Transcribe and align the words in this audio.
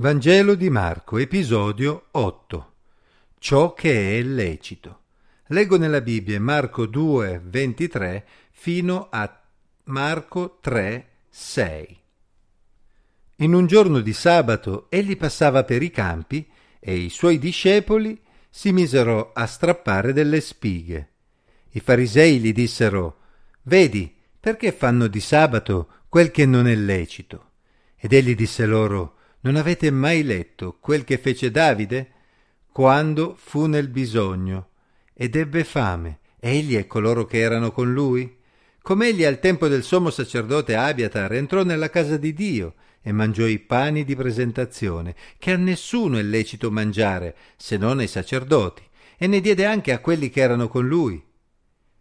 Vangelo 0.00 0.54
di 0.54 0.70
Marco, 0.70 1.18
episodio 1.18 2.06
8. 2.12 2.72
Ciò 3.40 3.74
che 3.74 4.16
è 4.16 4.22
lecito. 4.22 5.00
Leggo 5.48 5.76
nella 5.76 6.00
Bibbia 6.00 6.40
Marco 6.40 6.86
2, 6.86 7.40
23 7.42 8.24
fino 8.52 9.08
a 9.10 9.40
Marco 9.86 10.58
3, 10.60 11.08
6. 11.28 12.00
In 13.38 13.54
un 13.54 13.66
giorno 13.66 13.98
di 13.98 14.12
sabato 14.12 14.86
egli 14.88 15.16
passava 15.16 15.64
per 15.64 15.82
i 15.82 15.90
campi 15.90 16.48
e 16.78 16.94
i 16.94 17.08
suoi 17.08 17.40
discepoli 17.40 18.22
si 18.48 18.70
misero 18.70 19.32
a 19.32 19.46
strappare 19.46 20.12
delle 20.12 20.40
spighe. 20.40 21.08
I 21.70 21.80
farisei 21.80 22.38
gli 22.38 22.52
dissero 22.52 23.18
Vedi, 23.62 24.14
perché 24.38 24.70
fanno 24.70 25.08
di 25.08 25.18
sabato 25.18 25.88
quel 26.08 26.30
che 26.30 26.46
non 26.46 26.68
è 26.68 26.74
lecito? 26.76 27.46
Ed 27.96 28.12
egli 28.12 28.36
disse 28.36 28.64
loro 28.64 29.16
non 29.40 29.56
avete 29.56 29.90
mai 29.90 30.22
letto 30.22 30.78
quel 30.80 31.04
che 31.04 31.18
fece 31.18 31.50
Davide 31.50 32.12
quando 32.72 33.34
fu 33.36 33.66
nel 33.66 33.88
bisogno 33.88 34.70
ed 35.12 35.34
ebbe 35.36 35.64
fame, 35.64 36.20
egli 36.38 36.76
e 36.76 36.86
coloro 36.86 37.24
che 37.24 37.38
erano 37.38 37.72
con 37.72 37.92
lui? 37.92 38.36
Com'egli 38.80 39.24
al 39.24 39.40
tempo 39.40 39.68
del 39.68 39.82
sommo 39.82 40.10
sacerdote 40.10 40.74
Abiatar 40.74 41.32
entrò 41.32 41.62
nella 41.62 41.90
casa 41.90 42.16
di 42.16 42.32
Dio 42.32 42.74
e 43.02 43.12
mangiò 43.12 43.46
i 43.46 43.58
pani 43.58 44.04
di 44.04 44.14
presentazione, 44.14 45.14
che 45.38 45.52
a 45.52 45.56
nessuno 45.56 46.18
è 46.18 46.22
lecito 46.22 46.70
mangiare, 46.70 47.36
se 47.56 47.76
non 47.76 47.98
ai 47.98 48.06
sacerdoti, 48.06 48.82
e 49.16 49.26
ne 49.26 49.40
diede 49.40 49.64
anche 49.64 49.92
a 49.92 49.98
quelli 49.98 50.30
che 50.30 50.40
erano 50.40 50.68
con 50.68 50.86
lui. 50.86 51.22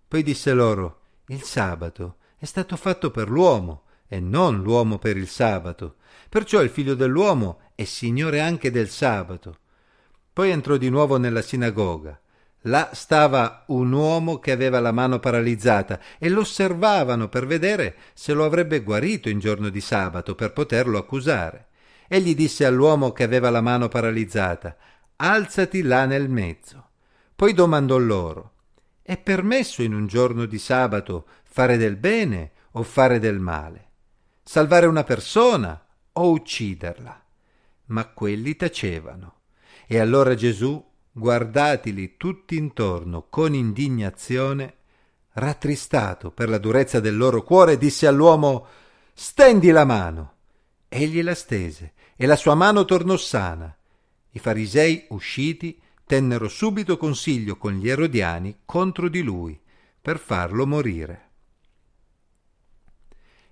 Poi 0.07 0.23
disse 0.23 0.53
loro, 0.53 1.01
il 1.27 1.41
sabato 1.41 2.17
è 2.37 2.45
stato 2.45 2.75
fatto 2.75 3.09
per 3.09 3.29
l'uomo, 3.29 3.83
e 4.07 4.19
non 4.19 4.61
l'uomo 4.61 4.97
per 4.97 5.17
il 5.17 5.27
sabato. 5.27 5.95
Perciò 6.29 6.61
il 6.61 6.69
figlio 6.69 6.95
dell'uomo 6.95 7.59
è 7.75 7.83
signore 7.83 8.41
anche 8.41 8.71
del 8.71 8.89
sabato. 8.89 9.57
Poi 10.33 10.49
entrò 10.49 10.77
di 10.77 10.89
nuovo 10.89 11.17
nella 11.17 11.41
sinagoga. 11.41 12.19
Là 12.61 12.89
stava 12.93 13.63
un 13.67 13.91
uomo 13.91 14.39
che 14.39 14.51
aveva 14.51 14.79
la 14.79 14.91
mano 14.91 15.19
paralizzata 15.19 15.99
e 16.17 16.29
lo 16.29 16.41
osservavano 16.41 17.29
per 17.29 17.45
vedere 17.45 17.95
se 18.13 18.33
lo 18.33 18.43
avrebbe 18.43 18.81
guarito 18.81 19.29
in 19.29 19.39
giorno 19.39 19.69
di 19.69 19.79
sabato 19.79 20.35
per 20.35 20.53
poterlo 20.53 20.97
accusare. 20.97 21.67
Egli 22.07 22.35
disse 22.35 22.65
all'uomo 22.65 23.11
che 23.11 23.23
aveva 23.23 23.49
la 23.49 23.61
mano 23.61 23.87
paralizzata 23.87 24.75
Alzati 25.17 25.81
là 25.81 26.05
nel 26.05 26.29
mezzo. 26.29 26.89
Poi 27.35 27.53
domandò 27.53 27.97
loro 27.97 28.51
È 29.01 29.17
permesso 29.17 29.81
in 29.81 29.93
un 29.93 30.05
giorno 30.05 30.45
di 30.45 30.59
sabato 30.59 31.25
fare 31.43 31.77
del 31.77 31.95
bene 31.95 32.51
o 32.71 32.83
fare 32.83 33.17
del 33.17 33.39
male? 33.39 33.86
Salvare 34.47 34.85
una 34.85 35.03
persona 35.03 35.85
o 36.13 36.31
ucciderla. 36.31 37.21
Ma 37.87 38.07
quelli 38.07 38.55
tacevano. 38.55 39.41
E 39.85 39.99
allora 39.99 40.35
Gesù, 40.35 40.81
guardatili 41.11 42.15
tutti 42.15 42.55
intorno 42.55 43.27
con 43.29 43.53
indignazione, 43.53 44.75
rattristato 45.33 46.31
per 46.31 46.47
la 46.47 46.59
durezza 46.59 47.01
del 47.01 47.17
loro 47.17 47.43
cuore, 47.43 47.77
disse 47.77 48.07
all'uomo 48.07 48.67
Stendi 49.13 49.69
la 49.71 49.83
mano. 49.83 50.35
Egli 50.87 51.21
la 51.21 51.35
stese, 51.35 51.93
e 52.15 52.25
la 52.25 52.37
sua 52.37 52.55
mano 52.55 52.85
tornò 52.85 53.17
sana. 53.17 53.75
I 54.31 54.39
farisei, 54.39 55.07
usciti, 55.09 55.77
tennero 56.05 56.47
subito 56.47 56.95
consiglio 56.95 57.57
con 57.57 57.73
gli 57.73 57.89
erodiani 57.89 58.59
contro 58.63 59.09
di 59.09 59.21
lui, 59.21 59.59
per 60.01 60.17
farlo 60.17 60.65
morire. 60.65 61.26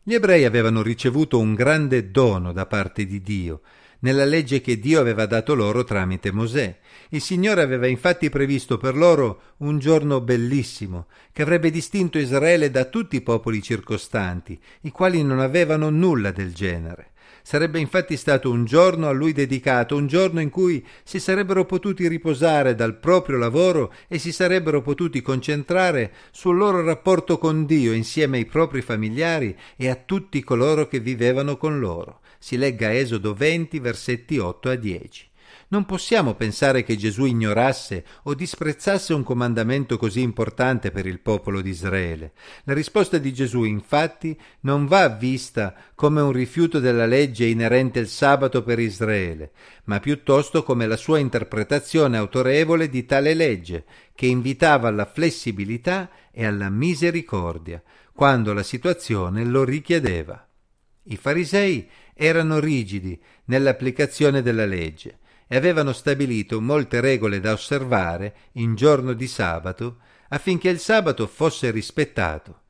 Gli 0.08 0.14
ebrei 0.14 0.46
avevano 0.46 0.84
ricevuto 0.84 1.40
un 1.40 1.56
grande 1.56 2.12
dono 2.12 2.52
da 2.52 2.68
parte 2.68 3.08
di 3.08 3.24
Dio, 3.24 3.62
nella 4.02 4.24
legge 4.24 4.62
che 4.62 4.78
Dio 4.78 5.00
aveva 5.00 5.26
dato 5.26 5.56
loro 5.56 5.84
tramite 5.84 6.32
Mosè. 6.32 6.78
Il 7.10 7.22
Signore 7.22 7.64
aveva 7.64 7.88
infatti 7.88 8.30
previsto 8.30 8.78
per 8.78 8.96
loro 8.96 9.56
un 9.58 9.80
giorno 9.80 10.22
bellissimo, 10.22 11.08
che 11.32 11.42
avrebbe 11.42 11.72
distinto 11.72 12.20
Israele 12.20 12.70
da 12.70 12.86
tutti 12.86 13.16
i 13.16 13.22
popoli 13.22 13.64
circostanti, 13.64 14.60
i 14.82 14.92
quali 14.92 15.24
non 15.24 15.40
avevano 15.40 15.90
nulla 15.90 16.30
del 16.30 16.54
genere. 16.54 17.14
Sarebbe 17.48 17.78
infatti 17.78 18.18
stato 18.18 18.50
un 18.50 18.66
giorno 18.66 19.08
a 19.08 19.12
lui 19.12 19.32
dedicato, 19.32 19.96
un 19.96 20.08
giorno 20.08 20.42
in 20.42 20.50
cui 20.50 20.84
si 21.04 21.20
sarebbero 21.20 21.64
potuti 21.64 22.08
riposare 22.08 22.74
dal 22.74 22.98
proprio 22.98 23.38
lavoro 23.38 23.94
e 24.08 24.18
si 24.18 24.32
sarebbero 24.32 24.82
potuti 24.82 25.22
concentrare 25.22 26.12
sul 26.32 26.58
loro 26.58 26.84
rapporto 26.84 27.38
con 27.38 27.68
Dio 27.68 27.94
insieme 27.94 28.38
ai 28.38 28.46
propri 28.46 28.82
familiari 28.82 29.56
e 29.76 29.90
a 29.90 29.96
tutti 29.96 30.44
coloro 30.44 30.88
che 30.88 31.00
vivevano 31.00 31.56
con 31.56 31.78
loro. 31.78 32.22
Si 32.40 32.58
legga 32.58 32.92
Esodo 32.92 33.36
20, 33.36 33.78
versetti 33.78 34.40
8 34.40 34.70
a 34.70 34.76
10. 34.76 35.30
Non 35.76 35.84
possiamo 35.84 36.36
pensare 36.36 36.86
che 36.86 36.96
Gesù 36.96 37.26
ignorasse 37.26 38.06
o 38.24 38.34
disprezzasse 38.34 39.14
un 39.14 39.24
comandamento 39.24 39.98
così 39.98 40.22
importante 40.22 40.90
per 40.90 41.06
il 41.06 41.20
popolo 41.20 41.60
di 41.60 41.70
Israele. 41.70 42.32
La 42.64 42.74
risposta 42.74 43.18
di 43.18 43.34
Gesù, 43.34 43.66
infatti, 43.66 44.40
non 44.62 44.86
va 44.86 45.10
vista 45.10 45.76
come 45.94 46.22
un 46.22 46.32
rifiuto 46.32 46.80
della 46.80 47.06
legge 47.06 47.44
inerente 47.44 48.00
il 48.00 48.08
sabato 48.08 48.64
per 48.64 48.80
Israele, 48.80 49.52
ma 49.84 50.00
piuttosto 50.00 50.64
come 50.64 50.88
la 50.88 50.96
sua 50.96 51.20
interpretazione 51.20 52.16
autorevole 52.16 52.88
di 52.88 53.06
tale 53.06 53.34
legge, 53.34 53.84
che 54.16 54.28
invitava 54.28 54.88
alla 54.88 55.06
flessibilità 55.06 56.10
e 56.32 56.46
alla 56.46 56.70
misericordia, 56.70 57.84
quando 58.14 58.54
la 58.54 58.64
situazione 58.64 59.44
lo 59.44 59.66
richiedeva. 59.66 60.48
I 61.08 61.18
farisei 61.18 61.90
erano 62.14 62.60
rigidi 62.60 63.20
nell'applicazione 63.48 64.42
della 64.42 64.66
legge, 64.66 65.20
e 65.48 65.56
avevano 65.56 65.94
stabilito 65.94 66.60
molte 66.60 67.02
regole 67.02 67.40
da 67.40 67.52
osservare 67.52 68.36
in 68.54 68.76
giorno 68.76 69.14
di 69.14 69.28
sabato 69.28 69.98
affinché 70.30 70.70
il 70.70 70.80
sabato 70.80 71.28
fosse 71.28 71.72
rispettato. 71.72 72.62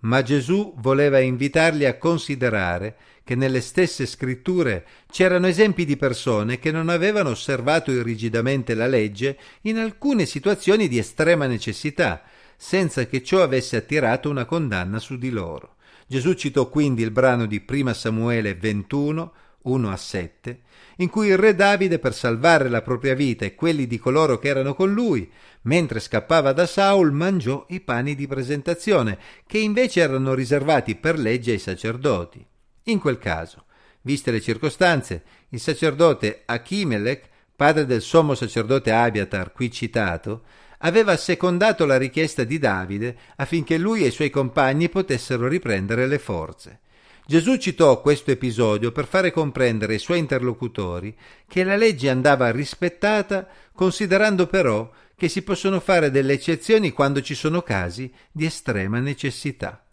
Ma 0.00 0.22
Gesù 0.22 0.74
voleva 0.78 1.18
invitarli 1.18 1.84
a 1.84 1.96
considerare 1.96 2.96
che 3.24 3.34
nelle 3.34 3.60
stesse 3.60 4.06
scritture 4.06 4.86
c'erano 5.10 5.48
esempi 5.48 5.84
di 5.84 5.96
persone 5.96 6.58
che 6.58 6.70
non 6.70 6.88
avevano 6.88 7.30
osservato 7.30 7.90
irrigidamente 7.90 8.74
la 8.74 8.86
legge 8.86 9.36
in 9.62 9.78
alcune 9.78 10.26
situazioni 10.26 10.86
di 10.86 10.98
estrema 10.98 11.46
necessità, 11.46 12.22
senza 12.56 13.06
che 13.06 13.22
ciò 13.24 13.42
avesse 13.42 13.76
attirato 13.76 14.30
una 14.30 14.44
condanna 14.44 14.98
su 14.98 15.18
di 15.18 15.30
loro. 15.30 15.74
Gesù 16.06 16.34
citò 16.34 16.68
quindi 16.68 17.02
il 17.02 17.10
brano 17.10 17.46
di 17.46 17.64
1 17.68 17.92
Samuele 17.92 18.54
21, 18.54 19.32
1 19.62 19.90
a 19.90 19.96
7, 19.96 20.60
in 20.96 21.10
cui 21.10 21.28
il 21.28 21.36
re 21.36 21.54
Davide, 21.54 21.98
per 21.98 22.14
salvare 22.14 22.68
la 22.68 22.82
propria 22.82 23.14
vita 23.14 23.44
e 23.44 23.54
quelli 23.54 23.86
di 23.86 23.98
coloro 23.98 24.38
che 24.38 24.48
erano 24.48 24.74
con 24.74 24.92
lui, 24.92 25.30
mentre 25.62 26.00
scappava 26.00 26.52
da 26.52 26.66
Saul, 26.66 27.12
mangiò 27.12 27.66
i 27.70 27.80
pani 27.80 28.14
di 28.14 28.26
presentazione, 28.26 29.18
che 29.46 29.58
invece 29.58 30.00
erano 30.00 30.34
riservati 30.34 30.94
per 30.94 31.18
legge 31.18 31.52
ai 31.52 31.58
sacerdoti. 31.58 32.44
In 32.84 32.98
quel 33.00 33.18
caso, 33.18 33.64
viste 34.02 34.30
le 34.30 34.40
circostanze, 34.40 35.22
il 35.50 35.60
sacerdote 35.60 36.42
Achimelech, 36.44 37.28
padre 37.56 37.86
del 37.86 38.02
sommo 38.02 38.34
sacerdote 38.34 38.92
Abiatar, 38.92 39.52
qui 39.52 39.70
citato, 39.70 40.44
aveva 40.78 41.12
assecondato 41.12 41.86
la 41.86 41.96
richiesta 41.96 42.44
di 42.44 42.58
Davide 42.58 43.16
affinché 43.36 43.78
lui 43.78 44.04
e 44.04 44.08
i 44.08 44.12
suoi 44.12 44.30
compagni 44.30 44.88
potessero 44.88 45.48
riprendere 45.48 46.06
le 46.06 46.18
forze. 46.18 46.80
Gesù 47.28 47.56
citò 47.56 48.00
questo 48.00 48.30
episodio 48.30 48.92
per 48.92 49.04
fare 49.04 49.32
comprendere 49.32 49.94
ai 49.94 49.98
suoi 49.98 50.20
interlocutori 50.20 51.12
che 51.48 51.64
la 51.64 51.74
legge 51.74 52.08
andava 52.08 52.52
rispettata 52.52 53.48
considerando 53.72 54.46
però 54.46 54.88
che 55.16 55.28
si 55.28 55.42
possono 55.42 55.80
fare 55.80 56.12
delle 56.12 56.34
eccezioni 56.34 56.92
quando 56.92 57.20
ci 57.20 57.34
sono 57.34 57.62
casi 57.62 58.12
di 58.30 58.44
estrema 58.44 59.00
necessità. 59.00 59.84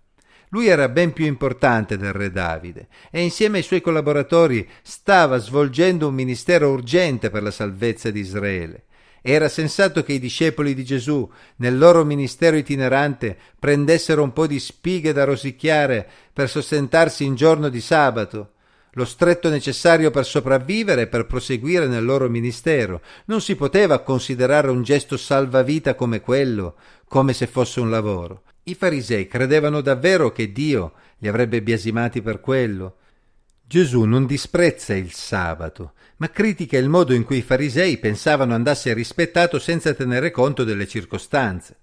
Lui 0.49 0.67
era 0.67 0.87
ben 0.89 1.11
più 1.11 1.25
importante 1.25 1.97
del 1.97 2.13
re 2.13 2.29
Davide 2.29 2.87
e 3.09 3.23
insieme 3.23 3.57
ai 3.57 3.63
suoi 3.63 3.81
collaboratori 3.81 4.69
stava 4.83 5.37
svolgendo 5.39 6.09
un 6.09 6.13
ministero 6.13 6.69
urgente 6.69 7.31
per 7.31 7.41
la 7.41 7.49
salvezza 7.49 8.11
di 8.11 8.19
Israele. 8.19 8.83
Era 9.25 9.47
sensato 9.47 10.03
che 10.03 10.11
i 10.11 10.19
discepoli 10.19 10.73
di 10.73 10.83
Gesù, 10.83 11.27
nel 11.55 11.77
loro 11.77 12.03
ministero 12.03 12.57
itinerante, 12.57 13.37
prendessero 13.57 14.21
un 14.21 14.33
po' 14.33 14.47
di 14.47 14.59
spighe 14.59 15.13
da 15.13 15.23
rosicchiare 15.23 16.05
per 16.33 16.49
sostentarsi 16.49 17.23
in 17.23 17.35
giorno 17.35 17.69
di 17.69 17.79
sabato, 17.79 18.51
lo 18.95 19.05
stretto 19.05 19.49
necessario 19.49 20.11
per 20.11 20.25
sopravvivere 20.25 21.03
e 21.03 21.07
per 21.07 21.25
proseguire 21.25 21.87
nel 21.87 22.03
loro 22.03 22.29
ministero. 22.29 23.01
Non 23.25 23.41
si 23.41 23.55
poteva 23.55 23.99
considerare 23.99 24.69
un 24.69 24.83
gesto 24.83 25.17
salvavita 25.17 25.95
come 25.95 26.19
quello, 26.19 26.75
come 27.07 27.33
se 27.33 27.47
fosse 27.47 27.79
un 27.79 27.89
lavoro. 27.89 28.43
I 28.63 28.75
farisei 28.75 29.27
credevano 29.27 29.81
davvero 29.81 30.31
che 30.31 30.51
Dio 30.51 30.93
li 31.19 31.27
avrebbe 31.27 31.61
biasimati 31.61 32.21
per 32.21 32.39
quello. 32.39 32.97
Gesù 33.73 34.03
non 34.03 34.27
disprezza 34.27 34.93
il 34.93 35.13
sabato, 35.13 35.93
ma 36.17 36.29
critica 36.29 36.77
il 36.77 36.89
modo 36.89 37.11
in 37.11 37.23
cui 37.23 37.37
i 37.37 37.41
farisei 37.41 37.97
pensavano 37.97 38.53
andasse 38.53 38.93
rispettato 38.93 39.57
senza 39.57 39.95
tenere 39.95 40.29
conto 40.29 40.63
delle 40.63 40.87
circostanze. 40.87 41.77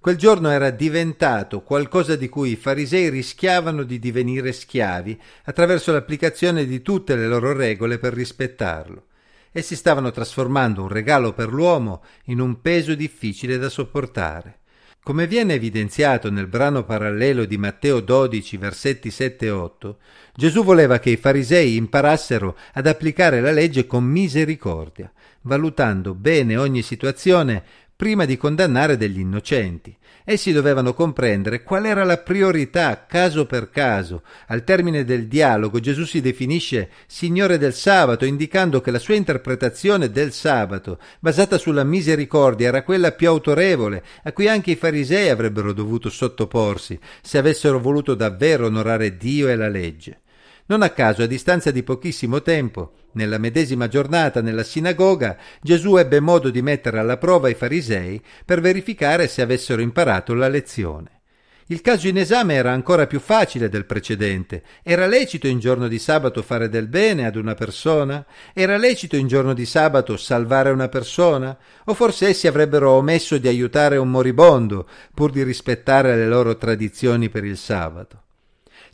Quel 0.00 0.16
giorno 0.16 0.48
era 0.48 0.70
diventato 0.70 1.60
qualcosa 1.60 2.16
di 2.16 2.30
cui 2.30 2.52
i 2.52 2.56
farisei 2.56 3.10
rischiavano 3.10 3.82
di 3.82 3.98
divenire 3.98 4.52
schiavi 4.52 5.20
attraverso 5.44 5.92
l'applicazione 5.92 6.64
di 6.64 6.80
tutte 6.80 7.14
le 7.14 7.26
loro 7.26 7.52
regole 7.52 7.98
per 7.98 8.14
rispettarlo. 8.14 9.08
Essi 9.52 9.76
stavano 9.76 10.12
trasformando 10.12 10.80
un 10.80 10.88
regalo 10.88 11.34
per 11.34 11.52
l'uomo 11.52 12.02
in 12.24 12.40
un 12.40 12.62
peso 12.62 12.94
difficile 12.94 13.58
da 13.58 13.68
sopportare. 13.68 14.60
Come 15.04 15.26
viene 15.26 15.52
evidenziato 15.52 16.30
nel 16.30 16.46
brano 16.46 16.82
parallelo 16.82 17.44
di 17.44 17.58
Matteo 17.58 18.00
12, 18.00 18.56
versetti 18.56 19.10
7 19.10 19.44
e 19.44 19.50
8, 19.50 19.98
Gesù 20.34 20.64
voleva 20.64 20.98
che 20.98 21.10
i 21.10 21.18
farisei 21.18 21.76
imparassero 21.76 22.56
ad 22.72 22.86
applicare 22.86 23.42
la 23.42 23.50
legge 23.50 23.86
con 23.86 24.02
misericordia, 24.02 25.12
valutando 25.42 26.14
bene 26.14 26.56
ogni 26.56 26.80
situazione 26.80 27.64
prima 27.96 28.24
di 28.24 28.36
condannare 28.36 28.96
degli 28.96 29.20
innocenti. 29.20 29.96
Essi 30.26 30.52
dovevano 30.52 30.94
comprendere 30.94 31.62
qual 31.62 31.84
era 31.84 32.02
la 32.02 32.16
priorità 32.16 33.04
caso 33.06 33.44
per 33.44 33.68
caso. 33.68 34.22
Al 34.46 34.64
termine 34.64 35.04
del 35.04 35.28
dialogo 35.28 35.80
Gesù 35.80 36.04
si 36.04 36.22
definisce 36.22 36.88
Signore 37.06 37.58
del 37.58 37.74
sabato, 37.74 38.24
indicando 38.24 38.80
che 38.80 38.90
la 38.90 38.98
sua 38.98 39.14
interpretazione 39.14 40.10
del 40.10 40.32
sabato, 40.32 40.98
basata 41.20 41.58
sulla 41.58 41.84
misericordia, 41.84 42.68
era 42.68 42.82
quella 42.82 43.12
più 43.12 43.28
autorevole, 43.28 44.02
a 44.22 44.32
cui 44.32 44.48
anche 44.48 44.70
i 44.70 44.76
farisei 44.76 45.28
avrebbero 45.28 45.74
dovuto 45.74 46.08
sottoporsi, 46.08 46.98
se 47.20 47.36
avessero 47.36 47.78
voluto 47.78 48.14
davvero 48.14 48.66
onorare 48.66 49.18
Dio 49.18 49.48
e 49.48 49.56
la 49.56 49.68
legge. 49.68 50.22
Non 50.66 50.80
a 50.80 50.90
caso, 50.90 51.22
a 51.22 51.26
distanza 51.26 51.70
di 51.70 51.82
pochissimo 51.82 52.40
tempo, 52.40 52.94
nella 53.12 53.36
medesima 53.36 53.86
giornata 53.86 54.40
nella 54.40 54.64
sinagoga, 54.64 55.36
Gesù 55.60 55.96
ebbe 55.96 56.20
modo 56.20 56.48
di 56.48 56.62
mettere 56.62 56.98
alla 56.98 57.18
prova 57.18 57.50
i 57.50 57.54
farisei 57.54 58.22
per 58.46 58.60
verificare 58.60 59.28
se 59.28 59.42
avessero 59.42 59.82
imparato 59.82 60.32
la 60.32 60.48
lezione. 60.48 61.20
Il 61.68 61.80
caso 61.80 62.08
in 62.08 62.18
esame 62.18 62.54
era 62.54 62.72
ancora 62.72 63.06
più 63.06 63.20
facile 63.20 63.68
del 63.70 63.86
precedente. 63.86 64.62
Era 64.82 65.06
lecito 65.06 65.46
in 65.46 65.58
giorno 65.58 65.88
di 65.88 65.98
sabato 65.98 66.42
fare 66.42 66.68
del 66.68 66.88
bene 66.88 67.26
ad 67.26 67.36
una 67.36 67.54
persona? 67.54 68.24
Era 68.52 68.76
lecito 68.76 69.16
in 69.16 69.26
giorno 69.26 69.54
di 69.54 69.64
sabato 69.64 70.16
salvare 70.18 70.70
una 70.70 70.88
persona? 70.88 71.56
O 71.84 71.94
forse 71.94 72.28
essi 72.28 72.46
avrebbero 72.46 72.90
omesso 72.90 73.38
di 73.38 73.48
aiutare 73.48 73.96
un 73.96 74.10
moribondo 74.10 74.86
pur 75.14 75.30
di 75.30 75.42
rispettare 75.42 76.16
le 76.16 76.26
loro 76.26 76.56
tradizioni 76.56 77.30
per 77.30 77.44
il 77.44 77.56
sabato? 77.56 78.23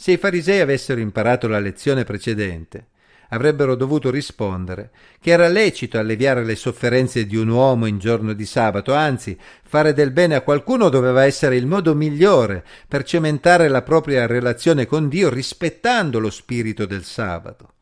Se 0.01 0.13
i 0.13 0.17
farisei 0.17 0.61
avessero 0.61 0.99
imparato 0.99 1.47
la 1.47 1.59
lezione 1.59 2.05
precedente, 2.05 2.87
avrebbero 3.29 3.75
dovuto 3.75 4.11
rispondere 4.11 4.93
che 5.21 5.31
era 5.31 5.47
lecito 5.47 5.99
alleviare 5.99 6.43
le 6.43 6.57
sofferenze 6.57 7.27
di 7.27 7.37
un 7.37 7.49
uomo 7.49 7.85
in 7.85 7.99
giorno 7.99 8.33
di 8.33 8.47
sabato, 8.47 8.95
anzi 8.95 9.39
fare 9.63 9.93
del 9.93 10.11
bene 10.11 10.37
a 10.37 10.41
qualcuno 10.41 10.89
doveva 10.89 11.27
essere 11.27 11.57
il 11.57 11.67
modo 11.67 11.95
migliore 11.95 12.65
per 12.89 13.05
cementare 13.05 13.69
la 13.69 13.83
propria 13.83 14.25
relazione 14.25 14.87
con 14.87 15.07
Dio 15.11 15.29
rispettando 15.29 16.19
lo 16.19 16.31
spirito 16.31 16.87
del 16.87 17.05
sabato. 17.05 17.75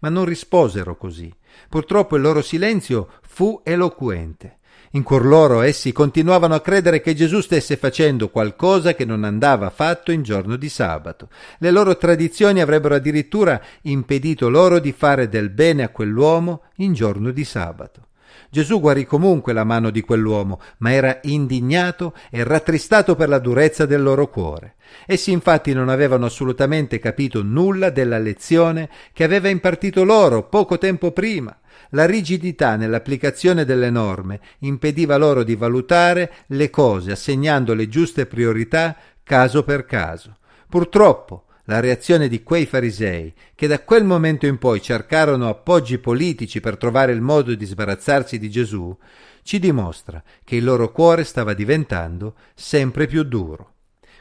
Ma 0.00 0.08
non 0.08 0.24
risposero 0.24 0.96
così. 0.96 1.32
Purtroppo 1.68 2.16
il 2.16 2.22
loro 2.22 2.42
silenzio 2.42 3.08
fu 3.22 3.60
eloquente. 3.62 4.58
In 4.94 5.02
cuor 5.04 5.24
loro 5.24 5.62
essi 5.62 5.90
continuavano 5.90 6.54
a 6.54 6.60
credere 6.60 7.00
che 7.00 7.14
Gesù 7.14 7.40
stesse 7.40 7.78
facendo 7.78 8.28
qualcosa 8.28 8.94
che 8.94 9.06
non 9.06 9.24
andava 9.24 9.70
fatto 9.70 10.12
in 10.12 10.22
giorno 10.22 10.56
di 10.56 10.68
sabato. 10.68 11.30
Le 11.58 11.70
loro 11.70 11.96
tradizioni 11.96 12.60
avrebbero 12.60 12.94
addirittura 12.94 13.58
impedito 13.82 14.50
loro 14.50 14.80
di 14.80 14.92
fare 14.92 15.30
del 15.30 15.48
bene 15.48 15.84
a 15.84 15.88
quell'uomo 15.88 16.64
in 16.76 16.92
giorno 16.92 17.30
di 17.30 17.44
sabato. 17.44 18.08
Gesù 18.50 18.80
guarì 18.80 19.04
comunque 19.04 19.52
la 19.52 19.64
mano 19.64 19.90
di 19.90 20.00
quell'uomo, 20.02 20.60
ma 20.78 20.92
era 20.92 21.18
indignato 21.22 22.14
e 22.30 22.44
rattristato 22.44 23.14
per 23.14 23.28
la 23.28 23.38
durezza 23.38 23.86
del 23.86 24.02
loro 24.02 24.28
cuore. 24.28 24.74
Essi 25.06 25.32
infatti 25.32 25.72
non 25.72 25.88
avevano 25.88 26.26
assolutamente 26.26 26.98
capito 26.98 27.42
nulla 27.42 27.90
della 27.90 28.18
lezione 28.18 28.88
che 29.12 29.24
aveva 29.24 29.48
impartito 29.48 30.04
loro 30.04 30.44
poco 30.48 30.78
tempo 30.78 31.12
prima. 31.12 31.56
La 31.90 32.06
rigidità 32.06 32.76
nell'applicazione 32.76 33.64
delle 33.64 33.90
norme 33.90 34.40
impediva 34.60 35.16
loro 35.16 35.42
di 35.42 35.56
valutare 35.56 36.32
le 36.48 36.70
cose 36.70 37.12
assegnando 37.12 37.74
le 37.74 37.88
giuste 37.88 38.26
priorità 38.26 38.96
caso 39.22 39.62
per 39.62 39.84
caso. 39.84 40.36
Purtroppo 40.68 41.41
la 41.64 41.80
reazione 41.80 42.28
di 42.28 42.42
quei 42.42 42.66
farisei, 42.66 43.32
che 43.54 43.66
da 43.66 43.80
quel 43.80 44.04
momento 44.04 44.46
in 44.46 44.58
poi 44.58 44.82
cercarono 44.82 45.48
appoggi 45.48 45.98
politici 45.98 46.60
per 46.60 46.76
trovare 46.76 47.12
il 47.12 47.20
modo 47.20 47.54
di 47.54 47.64
sbarazzarsi 47.64 48.38
di 48.38 48.50
Gesù, 48.50 48.96
ci 49.42 49.58
dimostra 49.58 50.22
che 50.44 50.56
il 50.56 50.64
loro 50.64 50.90
cuore 50.90 51.24
stava 51.24 51.52
diventando 51.54 52.34
sempre 52.54 53.06
più 53.06 53.22
duro. 53.22 53.70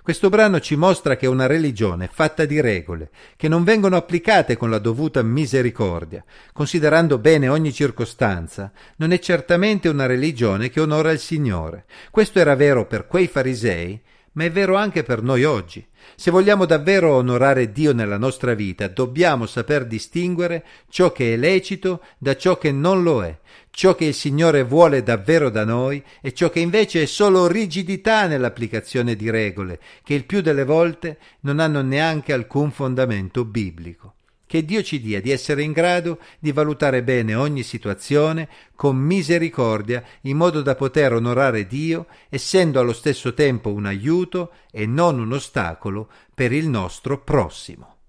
Questo 0.04 0.30
brano 0.30 0.60
ci 0.60 0.76
mostra 0.76 1.16
che 1.16 1.28
una 1.28 1.46
religione 1.46 2.10
fatta 2.12 2.46
di 2.46 2.60
regole, 2.60 3.12
che 3.36 3.48
non 3.48 3.64
vengono 3.64 3.98
applicate 3.98 4.58
con 4.58 4.72
la 4.72 4.80
dovuta 4.80 5.22
misericordia, 5.22 6.24
considerando 6.54 7.20
bene 7.20 7.50
ogni 7.50 7.72
circostanza, 7.72 8.72
non 8.96 9.12
è 9.12 9.20
certamente 9.20 9.90
una 9.90 10.08
religione 10.08 10.72
che 10.72 10.80
onora 10.80 11.12
il 11.12 11.20
Signore. 11.20 11.86
Questo 12.10 12.40
era 12.40 12.56
vero 12.56 12.88
per 12.88 13.06
quei 13.06 13.28
farisei, 13.28 14.02
ma 14.33 14.44
è 14.45 14.51
vero 14.51 14.75
anche 14.75 15.04
per 15.04 15.22
noi 15.22 15.44
oggi. 15.44 15.86
Se 16.16 16.31
vogliamo 16.31 16.66
davvero 16.66 17.13
onorare 17.16 17.72
Dio 17.72 17.94
nella 17.94 18.18
nostra 18.18 18.54
vita, 18.54 18.88
dobbiamo 18.88 19.45
saper 19.45 19.86
distinguere 19.86 20.63
ciò 20.89 21.12
che 21.12 21.33
è 21.33 21.38
lecito 21.38 22.04
da 22.18 22.36
ciò 22.36 22.57
che 22.57 22.72
non 22.72 23.04
lo 23.04 23.24
è, 23.24 23.38
ciò 23.72 23.95
che 23.95 24.06
il 24.06 24.13
Signore 24.13 24.63
vuole 24.63 25.04
davvero 25.04 25.50
da 25.50 25.66
noi 25.66 26.04
e 26.22 26.33
ciò 26.33 26.50
che 26.50 26.60
invece 26.60 27.04
è 27.04 27.06
solo 27.06 27.48
rigidità 27.48 28.28
nell'applicazione 28.28 29.16
di 29.16 29.30
regole, 29.30 29.80
che 30.04 30.13
il 30.13 30.25
più 30.25 30.42
delle 30.42 30.66
volte 30.66 31.18
non 31.42 31.60
hanno 31.60 31.81
neanche 31.81 32.33
alcun 32.33 32.72
fondamento 32.72 33.45
biblico. 33.45 34.16
Che 34.51 34.65
Dio 34.65 34.83
ci 34.83 35.00
dia 35.00 35.21
di 35.21 35.31
essere 35.31 35.63
in 35.63 35.71
grado 35.71 36.19
di 36.38 36.51
valutare 36.51 37.03
bene 37.03 37.36
ogni 37.36 37.63
situazione 37.63 38.50
con 38.75 38.98
misericordia, 38.98 40.03
in 40.24 40.36
modo 40.36 40.62
da 40.62 40.75
poter 40.75 41.13
onorare 41.13 41.65
Dio, 41.65 42.07
essendo 42.27 42.77
allo 42.81 42.92
stesso 42.92 43.33
tempo 43.33 43.71
un 43.71 43.86
aiuto 43.86 44.51
e 44.69 44.86
non 44.86 45.19
un 45.19 45.31
ostacolo 45.31 46.09
per 46.36 46.51
il 46.51 46.68
nostro 46.68 47.21
prossimo. 47.21 48.00